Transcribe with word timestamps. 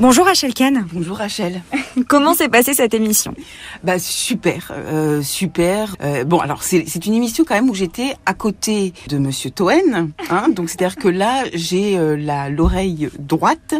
Bonjour 0.00 0.24
Rachel 0.24 0.54
Kahn. 0.54 0.86
Bonjour 0.94 1.18
Rachel. 1.18 1.60
Comment 2.08 2.32
s'est 2.32 2.48
passée 2.48 2.72
cette 2.72 2.94
émission 2.94 3.34
Bah 3.84 3.98
super, 3.98 4.72
euh, 4.74 5.20
super. 5.20 5.94
Euh, 6.00 6.24
bon 6.24 6.38
alors 6.38 6.62
c'est 6.62 6.84
c'est 6.86 7.04
une 7.04 7.12
émission 7.12 7.44
quand 7.46 7.54
même 7.54 7.68
où 7.68 7.74
j'étais 7.74 8.14
à 8.24 8.32
côté 8.32 8.94
de 9.08 9.18
Monsieur 9.18 9.50
Toen, 9.50 10.14
hein, 10.30 10.48
donc 10.48 10.70
c'est 10.70 10.80
à 10.82 10.88
dire 10.88 10.96
que 10.96 11.08
là 11.08 11.44
j'ai 11.52 11.98
euh, 11.98 12.16
la 12.16 12.48
l'oreille 12.48 13.10
droite 13.18 13.74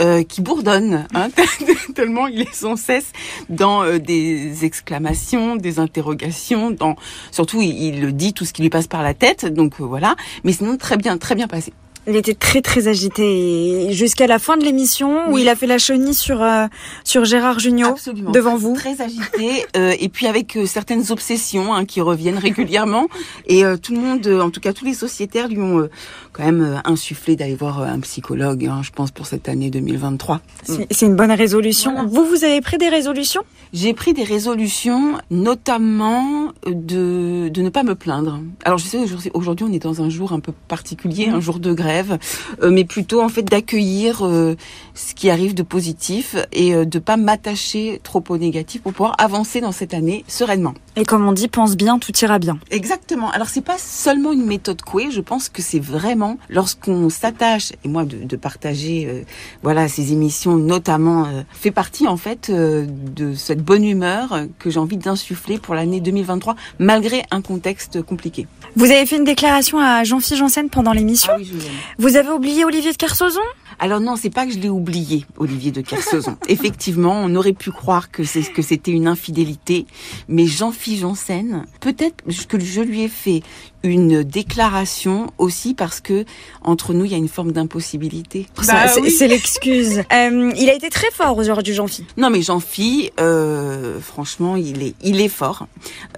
euh, 0.00 0.24
qui 0.24 0.40
bourdonne, 0.40 1.06
hein, 1.14 1.28
tellement 1.94 2.26
il 2.26 2.40
est 2.40 2.52
sans 2.52 2.74
cesse 2.74 3.12
dans 3.48 3.84
euh, 3.84 3.98
des 3.98 4.64
exclamations, 4.64 5.54
des 5.54 5.78
interrogations, 5.78 6.72
dans 6.72 6.96
surtout 7.30 7.62
il, 7.62 7.80
il 7.80 8.16
dit 8.16 8.32
tout 8.32 8.44
ce 8.44 8.52
qui 8.52 8.62
lui 8.62 8.70
passe 8.70 8.88
par 8.88 9.04
la 9.04 9.14
tête, 9.14 9.46
donc 9.46 9.80
euh, 9.80 9.84
voilà. 9.84 10.16
Mais 10.42 10.52
sinon 10.52 10.76
très 10.76 10.96
bien, 10.96 11.16
très 11.16 11.36
bien 11.36 11.46
passé. 11.46 11.72
Il 12.06 12.16
était 12.16 12.34
très 12.34 12.62
très 12.62 12.88
agité 12.88 13.92
jusqu'à 13.92 14.26
la 14.26 14.38
fin 14.38 14.56
de 14.56 14.64
l'émission 14.64 15.28
où 15.28 15.34
Oui. 15.34 15.42
il 15.42 15.48
a 15.48 15.54
fait 15.54 15.66
la 15.66 15.78
chenille 15.78 16.14
sur 16.14 16.42
euh, 16.42 16.66
sur 17.04 17.24
Gérard 17.24 17.58
Jugnot 17.58 17.88
Absolument. 17.88 18.30
devant 18.30 18.56
vous. 18.56 18.74
Très 18.74 19.00
agité 19.00 19.66
euh, 19.76 19.94
et 20.00 20.08
puis 20.08 20.26
avec 20.26 20.56
euh, 20.56 20.66
certaines 20.66 21.10
obsessions 21.12 21.74
hein, 21.74 21.84
qui 21.84 22.00
reviennent 22.00 22.38
régulièrement 22.48 23.06
et 23.46 23.62
tout 23.82 23.92
le 23.94 24.00
monde, 24.00 24.26
en 24.26 24.50
tout 24.50 24.60
cas 24.60 24.72
tous 24.72 24.84
les 24.84 24.94
sociétaires 24.94 25.48
lui 25.48 25.60
ont 25.60 25.88
quand 26.32 26.44
même 26.44 26.80
insufflé 26.84 27.36
d'aller 27.36 27.54
voir 27.54 27.82
un 27.82 28.00
psychologue, 28.00 28.64
hein, 28.66 28.80
je 28.82 28.90
pense 28.90 29.10
pour 29.10 29.26
cette 29.26 29.48
année 29.48 29.70
2023. 29.70 30.40
C'est 30.64 30.86
c'est 30.90 31.06
une 31.06 31.16
bonne 31.16 31.32
résolution. 31.32 31.92
Voilà. 31.92 32.08
Vous 32.08 32.24
vous 32.24 32.44
avez 32.44 32.60
pris 32.60 32.78
des 32.78 32.88
résolutions? 32.88 33.42
J'ai 33.72 33.92
pris 33.94 34.14
des 34.14 34.24
résolutions, 34.24 35.18
notamment 35.30 36.52
de, 36.66 37.48
de 37.48 37.62
ne 37.62 37.68
pas 37.68 37.82
me 37.82 37.94
plaindre. 37.94 38.40
Alors 38.64 38.78
je 38.78 38.84
sais 38.86 38.98
aujourd'hui 38.98 39.30
aujourd'hui, 39.34 39.66
on 39.68 39.72
est 39.72 39.78
dans 39.82 40.00
un 40.02 40.08
jour 40.08 40.32
un 40.32 40.40
peu 40.40 40.52
particulier, 40.68 41.28
un 41.28 41.40
jour 41.40 41.58
de 41.60 41.72
grève, 41.72 41.89
euh, 41.90 42.70
mais 42.70 42.84
plutôt 42.84 43.22
en 43.22 43.28
fait 43.28 43.42
d'accueillir 43.42 44.26
euh, 44.26 44.56
ce 44.94 45.14
qui 45.14 45.30
arrive 45.30 45.54
de 45.54 45.62
positif 45.62 46.36
et 46.52 46.74
euh, 46.74 46.84
de 46.84 46.98
pas 46.98 47.16
m'attacher 47.16 48.00
trop 48.02 48.22
au 48.28 48.36
négatif 48.36 48.82
pour 48.82 48.92
pouvoir 48.92 49.14
avancer 49.18 49.60
dans 49.60 49.72
cette 49.72 49.94
année 49.94 50.24
sereinement. 50.28 50.74
Et 50.96 51.04
comme 51.04 51.26
on 51.26 51.32
dit, 51.32 51.48
pense 51.48 51.76
bien, 51.76 51.98
tout 51.98 52.12
ira 52.18 52.38
bien. 52.38 52.58
Exactement. 52.70 53.30
Alors 53.30 53.48
c'est 53.48 53.64
pas 53.64 53.78
seulement 53.78 54.32
une 54.32 54.44
méthode 54.44 54.82
Coué, 54.82 55.10
je 55.10 55.20
pense 55.20 55.48
que 55.48 55.62
c'est 55.62 55.78
vraiment 55.78 56.36
lorsqu'on 56.48 57.08
s'attache 57.10 57.72
et 57.84 57.88
moi 57.88 58.04
de, 58.04 58.16
de 58.24 58.36
partager 58.36 59.06
euh, 59.08 59.22
voilà 59.62 59.88
ces 59.88 60.12
émissions 60.12 60.56
notamment 60.56 61.26
euh, 61.26 61.42
fait 61.52 61.70
partie 61.70 62.06
en 62.06 62.16
fait 62.16 62.50
euh, 62.50 62.86
de 62.88 63.34
cette 63.34 63.62
bonne 63.62 63.84
humeur 63.84 64.46
que 64.58 64.70
j'ai 64.70 64.78
envie 64.78 64.96
d'insuffler 64.96 65.58
pour 65.58 65.74
l'année 65.74 66.00
2023 66.00 66.56
malgré 66.78 67.24
un 67.30 67.40
contexte 67.40 68.02
compliqué. 68.02 68.46
Vous 68.76 68.86
avez 68.86 69.06
fait 69.06 69.16
une 69.16 69.24
déclaration 69.24 69.78
à 69.78 70.04
Jean-Philippe 70.04 70.38
Janssen 70.38 70.70
pendant 70.70 70.92
l'émission? 70.92 71.32
Ah 71.34 71.38
oui, 71.38 71.50
je. 71.52 71.56
Vous 71.98 72.16
avez 72.16 72.30
oublié 72.30 72.64
Olivier 72.64 72.92
de 72.92 72.96
Kersauzon 72.96 73.40
Alors 73.78 74.00
non, 74.00 74.16
c'est 74.16 74.30
pas 74.30 74.46
que 74.46 74.52
je 74.52 74.58
l'ai 74.58 74.68
oublié, 74.68 75.24
Olivier 75.36 75.70
de 75.70 75.80
Kersauzon. 75.80 76.36
Effectivement, 76.48 77.22
on 77.24 77.34
aurait 77.34 77.52
pu 77.52 77.70
croire 77.70 78.10
que 78.10 78.24
c'est 78.24 78.42
que 78.42 78.62
c'était 78.62 78.90
une 78.90 79.06
infidélité, 79.06 79.86
mais 80.28 80.46
Jean-Philippe 80.46 81.00
Janssen, 81.00 81.64
peut-être 81.80 82.24
que 82.48 82.58
je 82.60 82.80
lui 82.80 83.02
ai 83.02 83.08
fait 83.08 83.42
une 83.82 84.22
déclaration 84.24 85.28
aussi 85.38 85.72
parce 85.72 86.00
que 86.02 86.26
entre 86.62 86.92
nous 86.92 87.06
il 87.06 87.12
y 87.12 87.14
a 87.14 87.18
une 87.18 87.28
forme 87.28 87.52
d'impossibilité. 87.52 88.46
Ça, 88.60 88.88
c'est 88.88 89.08
c'est 89.10 89.28
l'excuse. 89.28 90.02
Euh, 90.12 90.52
il 90.56 90.68
a 90.68 90.74
été 90.74 90.90
très 90.90 91.10
fort 91.12 91.38
aujourd'hui, 91.38 91.72
Jean-Philippe. 91.72 92.10
Non 92.16 92.30
mais 92.30 92.42
Jean-Phi, 92.42 93.10
euh, 93.20 94.00
franchement, 94.00 94.56
il 94.56 94.82
est, 94.82 94.94
il 95.02 95.20
est 95.20 95.28
fort. 95.28 95.66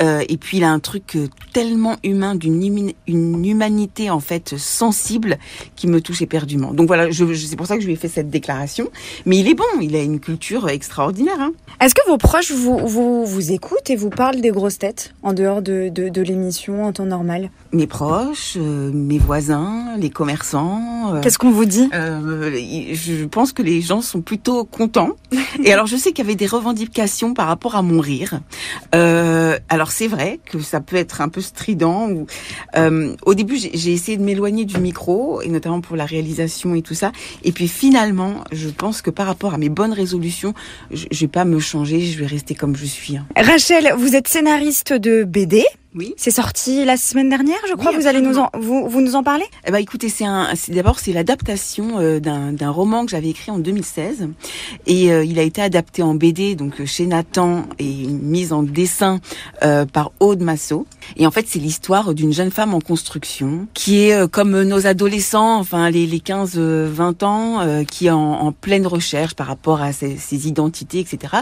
Euh, 0.00 0.24
et 0.28 0.36
puis 0.38 0.56
il 0.58 0.64
a 0.64 0.70
un 0.70 0.80
truc 0.80 1.14
euh, 1.16 1.28
tellement 1.52 1.96
humain, 2.02 2.34
d'une 2.34 2.92
une 3.06 3.44
humanité 3.44 4.10
en 4.10 4.20
fait 4.20 4.56
sensible 4.56 5.38
qui 5.76 5.86
me 5.88 6.00
touche 6.00 6.22
éperdument. 6.22 6.72
Donc 6.72 6.86
voilà, 6.86 7.10
je, 7.10 7.32
je- 7.32 7.41
c'est 7.46 7.56
pour 7.56 7.66
ça 7.66 7.76
que 7.76 7.80
je 7.82 7.86
lui 7.86 7.94
ai 7.94 7.96
fait 7.96 8.08
cette 8.08 8.30
déclaration. 8.30 8.88
Mais 9.26 9.38
il 9.38 9.48
est 9.48 9.54
bon, 9.54 9.64
il 9.80 9.94
a 9.96 10.02
une 10.02 10.20
culture 10.20 10.68
extraordinaire. 10.68 11.40
Hein. 11.40 11.52
Est-ce 11.80 11.94
que 11.94 12.06
vos 12.08 12.18
proches 12.18 12.52
vous, 12.52 12.78
vous, 12.86 13.24
vous 13.26 13.52
écoutent 13.52 13.90
et 13.90 13.96
vous 13.96 14.10
parlent 14.10 14.40
des 14.40 14.50
grosses 14.50 14.78
têtes 14.78 15.14
en 15.22 15.32
dehors 15.32 15.62
de, 15.62 15.88
de, 15.88 16.08
de 16.08 16.22
l'émission 16.22 16.84
en 16.84 16.92
temps 16.92 17.06
normal? 17.06 17.50
Mes 17.72 17.86
proches, 17.86 18.54
euh, 18.56 18.90
mes 18.92 19.18
voisins, 19.18 19.96
les 19.98 20.10
commerçants. 20.10 21.14
euh, 21.14 21.20
Qu'est-ce 21.20 21.38
qu'on 21.38 21.50
vous 21.50 21.64
dit? 21.64 21.88
Euh, 21.94 22.50
je 22.92 23.24
pense 23.24 23.52
que 23.52 23.62
les 23.62 23.80
gens 23.80 24.00
sont 24.02 24.20
plutôt 24.20 24.64
contents. 24.64 25.10
Et 25.64 25.72
alors, 25.72 25.86
je 25.86 25.96
sais 25.96 26.12
qu'il 26.12 26.24
y 26.24 26.28
avait 26.28 26.36
des 26.36 26.46
revendications 26.46 27.34
par 27.34 27.46
rapport 27.46 27.76
à 27.76 27.82
mon 27.82 28.00
rire. 28.00 28.40
Alors, 28.92 29.90
c'est 29.90 30.06
vrai 30.08 30.38
que 30.44 30.60
ça 30.60 30.80
peut 30.80 30.96
être 30.96 31.20
un 31.20 31.28
peu 31.28 31.40
strident. 31.40 32.08
Ou, 32.10 32.26
au 33.26 33.34
début, 33.34 33.56
j'ai 33.56 33.70
j'ai 33.74 33.92
essayé 33.92 34.16
de 34.16 34.22
m'éloigner 34.22 34.64
du 34.64 34.78
micro, 34.78 35.40
et 35.42 35.48
notamment 35.48 35.80
pour 35.80 35.96
la 35.96 36.04
réalisation 36.04 36.74
et 36.74 36.82
tout 36.82 36.94
ça. 36.94 37.10
Et 37.44 37.52
puis, 37.52 37.68
finalement, 37.68 38.44
je 38.52 38.68
pense 38.68 39.02
que 39.02 39.10
par 39.10 39.26
rapport 39.26 39.54
à 39.54 39.58
mes 39.58 39.68
bonnes 39.68 39.92
résolutions, 39.92 40.54
je, 40.90 41.06
je 41.10 41.20
vais 41.20 41.28
pas 41.28 41.44
me 41.44 41.58
changer. 41.58 42.00
Je 42.00 42.18
vais 42.18 42.26
rester 42.26 42.54
comme 42.54 42.76
je 42.76 42.84
suis. 42.86 43.16
hein. 43.16 43.26
Rachel, 43.36 43.92
vous 43.96 44.14
êtes 44.16 44.28
scénariste 44.28 44.92
de 44.92 45.24
BD. 45.24 45.64
Oui. 45.94 46.14
C'est 46.16 46.30
sorti 46.30 46.84
la 46.84 46.96
semaine 46.96 47.28
dernière, 47.28 47.58
je 47.68 47.74
crois. 47.74 47.90
Oui, 47.90 47.96
vous 47.98 48.06
allez 48.06 48.22
nous 48.22 48.38
en, 48.38 48.48
vous, 48.58 48.88
vous 48.88 49.00
nous 49.02 49.14
en 49.14 49.22
parler 49.22 49.44
Eh 49.66 49.70
ben, 49.70 49.78
écoutez, 49.78 50.08
c'est 50.08 50.24
un, 50.24 50.48
c'est 50.54 50.72
d'abord 50.72 50.98
c'est 50.98 51.12
l'adaptation 51.12 51.98
euh, 51.98 52.18
d'un 52.18 52.52
d'un 52.52 52.70
roman 52.70 53.04
que 53.04 53.10
j'avais 53.10 53.28
écrit 53.28 53.50
en 53.50 53.58
2016 53.58 54.28
et 54.86 55.12
euh, 55.12 55.24
il 55.24 55.38
a 55.38 55.42
été 55.42 55.60
adapté 55.60 56.02
en 56.02 56.14
BD 56.14 56.54
donc 56.54 56.80
euh, 56.80 56.86
chez 56.86 57.04
Nathan 57.06 57.66
et 57.78 58.06
mise 58.06 58.52
en 58.54 58.62
dessin 58.62 59.20
euh, 59.62 59.84
par 59.84 60.12
Aude 60.20 60.40
Massot. 60.40 60.86
Et 61.16 61.26
en 61.26 61.30
fait, 61.30 61.46
c'est 61.46 61.58
l'histoire 61.58 62.14
d'une 62.14 62.32
jeune 62.32 62.50
femme 62.50 62.72
en 62.74 62.80
construction 62.80 63.66
qui 63.74 64.04
est 64.04 64.14
euh, 64.14 64.26
comme 64.28 64.62
nos 64.62 64.86
adolescents, 64.86 65.58
enfin 65.58 65.90
les, 65.90 66.06
les 66.06 66.20
15-20 66.20 67.24
ans, 67.24 67.60
euh, 67.60 67.84
qui 67.84 68.06
est 68.06 68.10
en, 68.10 68.18
en 68.40 68.52
pleine 68.52 68.86
recherche 68.86 69.34
par 69.34 69.46
rapport 69.46 69.82
à 69.82 69.92
ses, 69.92 70.16
ses 70.16 70.48
identités, 70.48 71.00
etc. 71.00 71.34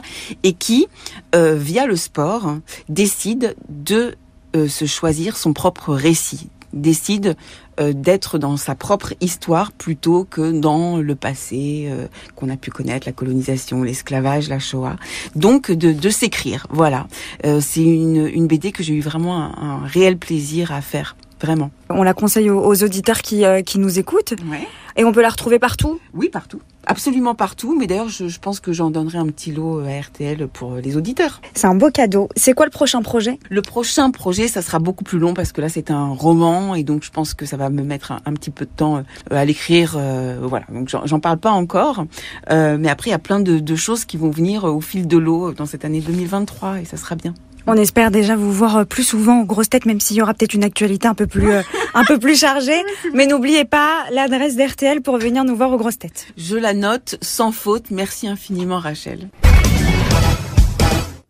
Et 0.43 0.55
qui, 0.55 0.89
euh, 1.35 1.55
via 1.55 1.87
le 1.87 1.95
sport, 1.97 2.57
décide 2.89 3.55
de 3.69 4.15
euh, 4.57 4.69
se 4.69 4.85
choisir 4.85 5.37
son 5.37 5.53
propre 5.53 5.95
récit, 5.95 6.49
décide 6.73 7.37
euh, 7.81 7.93
d'être 7.93 8.39
dans 8.39 8.57
sa 8.57 8.75
propre 8.75 9.15
histoire 9.21 9.73
plutôt 9.73 10.25
que 10.25 10.53
dans 10.53 10.99
le 10.99 11.15
passé 11.15 11.87
euh, 11.89 12.07
qu'on 12.37 12.51
a 12.51 12.57
pu 12.57 12.71
connaître, 12.71 13.07
la 13.07 13.13
colonisation, 13.13 13.83
l'esclavage, 13.83 14.49
la 14.49 14.59
Shoah. 14.59 14.97
Donc 15.35 15.71
de, 15.71 15.93
de 15.93 16.11
s'écrire, 16.11 16.67
voilà. 16.71 17.07
Euh, 17.45 17.61
c'est 17.61 17.83
une, 17.83 18.27
une 18.27 18.47
BD 18.47 18.73
que 18.73 18.83
j'ai 18.83 18.95
eu 18.95 19.01
vraiment 19.01 19.39
un, 19.39 19.55
un 19.57 19.87
réel 19.87 20.19
plaisir 20.19 20.73
à 20.73 20.81
faire, 20.81 21.17
vraiment. 21.41 21.71
On 21.89 22.03
la 22.03 22.15
conseille 22.15 22.51
aux, 22.51 22.61
aux 22.65 22.83
auditeurs 22.85 23.23
qui, 23.23 23.45
euh, 23.45 23.63
qui 23.63 23.79
nous 23.79 23.99
écoutent. 23.99 24.35
Ouais. 24.51 24.67
Et 24.97 25.05
on 25.05 25.13
peut 25.13 25.23
la 25.23 25.29
retrouver 25.31 25.59
partout. 25.59 26.01
Oui, 26.15 26.29
partout. 26.29 26.61
Absolument 26.87 27.35
partout, 27.35 27.77
mais 27.79 27.87
d'ailleurs 27.87 28.09
je, 28.09 28.27
je 28.27 28.39
pense 28.41 28.59
que 28.59 28.73
j'en 28.73 28.91
donnerai 28.91 29.19
un 29.19 29.27
petit 29.27 29.53
lot 29.53 29.81
à 29.81 30.01
RTL 30.01 30.49
pour 30.49 30.77
les 30.77 30.97
auditeurs. 30.97 31.41
C'est 31.55 31.67
un 31.67 31.75
beau 31.75 31.91
cadeau. 31.91 32.29
C'est 32.37 32.55
quoi 32.55 32.65
le 32.65 32.71
prochain 32.71 33.03
projet? 33.03 33.39
Le 33.51 33.63
prochain 33.63 34.11
projet, 34.11 34.49
ça 34.49 34.63
sera 34.63 34.79
beaucoup 34.79 35.05
plus 35.05 35.19
long 35.19 35.35
parce 35.35 35.53
que 35.53 35.61
là 35.61 35.69
c'est 35.69 35.91
un 35.91 36.09
roman 36.09 36.75
et 36.75 36.83
donc 36.83 37.05
je 37.05 37.11
pense 37.11 37.35
que 37.35 37.45
ça 37.47 37.57
va 37.59 37.69
me 37.71 37.83
mettre 37.83 38.13
un, 38.13 38.21
un 38.25 38.33
petit 38.33 38.51
peu 38.51 38.65
de 38.65 38.71
temps 38.75 38.97
euh, 38.97 39.03
à 39.31 39.45
l'écrire. 39.45 39.95
euh, 39.97 40.39
voilà, 40.43 40.65
donc 40.73 40.89
j'en 40.89 41.21
parle 41.21 41.39
pas 41.39 41.53
encore, 41.53 42.05
Euh, 42.51 42.77
mais 42.81 42.89
après 42.89 43.11
il 43.11 43.13
y 43.13 43.17
a 43.17 43.19
plein 43.21 43.41
de, 43.41 43.59
de 43.59 43.77
choses 43.77 44.05
qui 44.07 44.17
vont 44.17 44.31
venir 44.31 44.65
euh, 44.65 44.71
au 44.73 44.81
fil 44.81 45.07
de 45.07 45.19
l'eau 45.19 45.53
dans 45.53 45.67
cette 45.67 45.85
année 45.85 46.01
2023 46.01 46.81
et 46.81 46.85
ça 46.87 46.97
sera 46.97 47.15
bien. 47.15 47.35
On 47.67 47.75
espère 47.75 48.11
déjà 48.11 48.37
vous 48.37 48.53
voir 48.53 48.79
euh, 48.79 48.85
plus 48.85 49.05
souvent 49.05 49.41
aux 49.41 49.45
grosses 49.45 49.69
têtes, 49.69 49.87
même 49.87 50.01
s'il 50.01 50.17
y 50.17 50.23
aura 50.23 50.35
peut-être 50.35 50.55
une 50.55 50.65
actualité 50.65 51.09
un 51.09 51.15
peu 51.15 51.27
plus, 51.27 51.51
euh, 51.51 51.63
un 51.95 52.05
peu 52.05 52.19
plus 52.19 52.39
chargée. 52.39 52.83
Mais 53.15 53.27
n'oubliez 53.27 53.65
pas 53.65 54.05
l'adresse 54.13 54.57
d'RTL 54.57 55.03
pour 55.03 55.19
venir 55.19 55.45
nous 55.45 55.57
voir 55.57 55.73
aux 55.73 55.79
grosses 55.79 55.99
têtes. 55.99 56.27
Je 56.37 56.57
la 56.57 56.75
note 56.75 57.17
sans 57.23 57.53
faute. 57.53 57.91
Merci 57.91 58.29
infiniment 58.29 58.79
Rachel. 58.79 59.29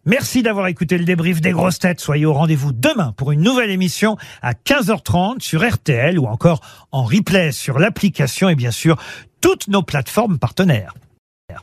Merci 0.07 0.43
d'avoir 0.43 0.67
écouté 0.69 0.97
le 0.97 1.05
débrief 1.05 1.41
des 1.41 1.51
grosses 1.51 1.79
têtes. 1.79 2.01
Soyez 2.01 2.25
au 2.25 2.33
rendez-vous 2.33 2.73
demain 2.73 3.13
pour 3.17 3.33
une 3.33 3.43
nouvelle 3.43 3.71
émission 3.71 4.17
à 4.41 4.55
15h30 4.55 5.41
sur 5.41 5.69
RTL 5.69 6.19
ou 6.19 6.27
encore 6.27 6.61
en 6.91 7.05
replay 7.05 7.53
sur 7.53 7.79
l'application 7.79 8.49
et 8.49 8.55
bien 8.55 8.71
sûr 8.71 8.97
toutes 9.41 9.69
nos 9.69 9.83
plateformes 9.83 10.39
partenaires. 10.39 10.95